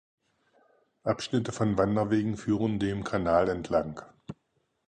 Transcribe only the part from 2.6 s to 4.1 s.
dem Kanal entlang.